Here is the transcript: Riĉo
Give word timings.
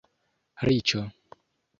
Riĉo 0.69 1.03